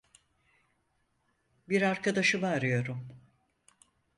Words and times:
Bir 1.69 1.81
arkadaşımı 1.81 2.47
arıyorum. 2.51 3.07